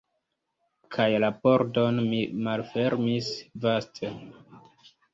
Kaj 0.95 1.07
la 1.25 1.29
pordon 1.43 2.01
mi 2.09 2.23
malfermis 2.49 3.31
vaste. 3.69 4.15